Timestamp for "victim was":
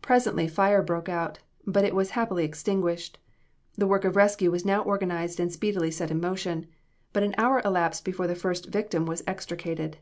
8.70-9.22